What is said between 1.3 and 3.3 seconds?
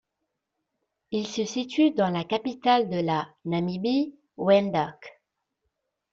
situe dans la capitale de la